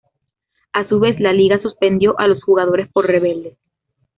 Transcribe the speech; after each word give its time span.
A 0.73 0.87
su 0.89 0.99
vez, 0.99 1.19
la 1.19 1.31
Liga 1.31 1.61
suspendió 1.61 2.19
a 2.19 2.27
los 2.27 2.41
jugadores 2.43 2.91
por 2.91 3.05
"rebeldes". 3.05 3.55